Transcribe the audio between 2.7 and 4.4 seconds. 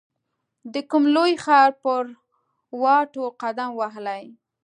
واټو قدم وهلی